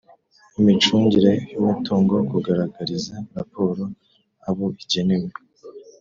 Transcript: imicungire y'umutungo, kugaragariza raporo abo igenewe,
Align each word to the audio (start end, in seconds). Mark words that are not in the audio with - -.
imicungire 0.59 1.31
y'umutungo, 1.53 2.13
kugaragariza 2.31 3.13
raporo 3.37 3.83
abo 4.47 4.65
igenewe, 4.83 5.29